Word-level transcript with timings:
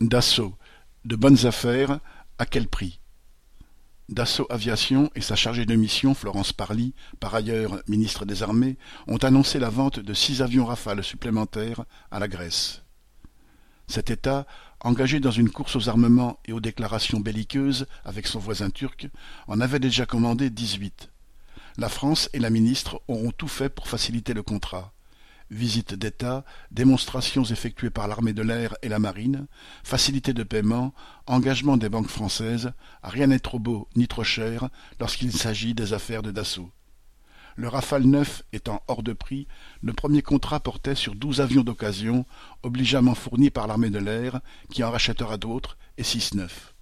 Dassault, 0.00 0.54
de 1.04 1.16
bonnes 1.16 1.44
affaires, 1.44 1.98
à 2.38 2.46
quel 2.46 2.68
prix? 2.68 3.00
Dassault 4.08 4.46
Aviation 4.48 5.10
et 5.16 5.20
sa 5.20 5.34
chargée 5.34 5.66
de 5.66 5.74
mission 5.74 6.14
Florence 6.14 6.52
Parly, 6.52 6.94
par 7.18 7.34
ailleurs 7.34 7.82
ministre 7.88 8.24
des 8.24 8.44
Armées, 8.44 8.76
ont 9.08 9.16
annoncé 9.16 9.58
la 9.58 9.70
vente 9.70 9.98
de 9.98 10.14
six 10.14 10.40
avions 10.40 10.66
Rafale 10.66 11.02
supplémentaires 11.02 11.84
à 12.12 12.20
la 12.20 12.28
Grèce. 12.28 12.82
Cet 13.88 14.10
État, 14.10 14.46
engagé 14.82 15.18
dans 15.18 15.32
une 15.32 15.50
course 15.50 15.74
aux 15.74 15.88
armements 15.88 16.38
et 16.46 16.52
aux 16.52 16.60
déclarations 16.60 17.18
belliqueuses 17.18 17.88
avec 18.04 18.28
son 18.28 18.38
voisin 18.38 18.70
turc, 18.70 19.08
en 19.48 19.60
avait 19.60 19.80
déjà 19.80 20.06
commandé 20.06 20.48
dix-huit. 20.48 21.10
La 21.76 21.88
France 21.88 22.30
et 22.34 22.38
la 22.38 22.50
ministre 22.50 23.02
auront 23.08 23.32
tout 23.32 23.48
fait 23.48 23.68
pour 23.68 23.88
faciliter 23.88 24.32
le 24.32 24.44
contrat 24.44 24.92
visites 25.50 25.94
d'État, 25.94 26.44
démonstrations 26.70 27.44
effectuées 27.44 27.90
par 27.90 28.08
l'armée 28.08 28.32
de 28.32 28.42
l'air 28.42 28.74
et 28.82 28.88
la 28.88 28.98
marine, 28.98 29.46
facilités 29.82 30.34
de 30.34 30.42
paiement, 30.42 30.94
engagement 31.26 31.76
des 31.76 31.88
banques 31.88 32.08
françaises, 32.08 32.72
rien 33.02 33.28
n'est 33.28 33.38
trop 33.38 33.58
beau 33.58 33.88
ni 33.96 34.08
trop 34.08 34.24
cher 34.24 34.68
lorsqu'il 35.00 35.32
s'agit 35.32 35.74
des 35.74 35.92
affaires 35.92 36.22
de 36.22 36.30
Dassault. 36.30 36.70
Le 37.56 37.66
Rafale 37.66 38.04
neuf 38.04 38.44
étant 38.52 38.82
hors 38.86 39.02
de 39.02 39.12
prix, 39.12 39.48
le 39.82 39.92
premier 39.92 40.22
contrat 40.22 40.60
portait 40.60 40.94
sur 40.94 41.16
douze 41.16 41.40
avions 41.40 41.64
d'occasion, 41.64 42.24
obligeamment 42.62 43.16
fournis 43.16 43.50
par 43.50 43.66
l'armée 43.66 43.90
de 43.90 43.98
l'air, 43.98 44.40
qui 44.70 44.84
en 44.84 44.92
rachètera 44.92 45.38
d'autres, 45.38 45.76
et 45.96 46.04
six 46.04 46.34
neufs. 46.34 46.76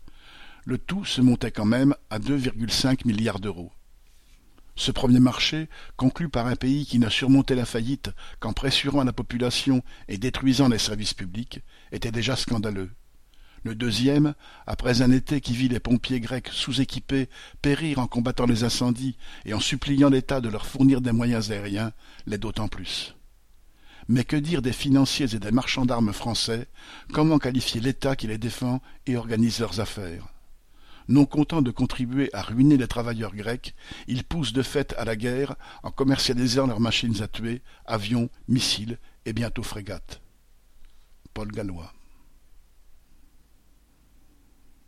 Le 0.66 0.76
tout 0.76 1.04
se 1.06 1.22
montait 1.22 1.50
quand 1.50 1.64
même 1.64 1.94
à 2.10 2.18
2,5 2.18 3.06
milliards 3.06 3.40
d'euros. 3.40 3.72
Ce 4.86 4.92
premier 4.92 5.18
marché, 5.18 5.68
conclu 5.96 6.28
par 6.28 6.46
un 6.46 6.54
pays 6.54 6.86
qui 6.86 7.00
n'a 7.00 7.10
surmonté 7.10 7.56
la 7.56 7.64
faillite 7.64 8.10
qu'en 8.38 8.52
pressurant 8.52 9.02
la 9.02 9.12
population 9.12 9.82
et 10.06 10.16
détruisant 10.16 10.68
les 10.68 10.78
services 10.78 11.12
publics, 11.12 11.58
était 11.90 12.12
déjà 12.12 12.36
scandaleux. 12.36 12.92
Le 13.64 13.74
deuxième, 13.74 14.34
après 14.64 15.02
un 15.02 15.10
été 15.10 15.40
qui 15.40 15.54
vit 15.54 15.68
les 15.68 15.80
pompiers 15.80 16.20
grecs 16.20 16.50
sous-équipés 16.52 17.28
périr 17.62 17.98
en 17.98 18.06
combattant 18.06 18.46
les 18.46 18.62
incendies 18.62 19.16
et 19.44 19.54
en 19.54 19.58
suppliant 19.58 20.08
l'État 20.08 20.40
de 20.40 20.48
leur 20.48 20.66
fournir 20.66 21.00
des 21.00 21.10
moyens 21.10 21.50
aériens, 21.50 21.90
l'est 22.28 22.38
d'autant 22.38 22.68
plus. 22.68 23.16
Mais 24.06 24.22
que 24.22 24.36
dire 24.36 24.62
des 24.62 24.72
financiers 24.72 25.34
et 25.34 25.40
des 25.40 25.50
marchands 25.50 25.84
d'armes 25.84 26.12
français? 26.12 26.68
Comment 27.12 27.40
qualifier 27.40 27.80
l'État 27.80 28.14
qui 28.14 28.28
les 28.28 28.38
défend 28.38 28.80
et 29.06 29.16
organise 29.16 29.58
leurs 29.58 29.80
affaires? 29.80 30.28
Non 31.08 31.24
content 31.24 31.62
de 31.62 31.70
contribuer 31.70 32.30
à 32.32 32.42
ruiner 32.42 32.76
les 32.76 32.88
travailleurs 32.88 33.34
grecs, 33.34 33.74
ils 34.06 34.24
poussent 34.24 34.52
de 34.52 34.62
fait 34.62 34.94
à 34.98 35.04
la 35.04 35.16
guerre 35.16 35.56
en 35.82 35.90
commercialisant 35.90 36.66
leurs 36.66 36.80
machines 36.80 37.22
à 37.22 37.28
tuer, 37.28 37.62
avions, 37.84 38.28
missiles 38.48 38.98
et 39.24 39.32
bientôt 39.32 39.62
frégates. 39.62 40.20
Paul 41.34 41.48
Gallois 41.52 41.92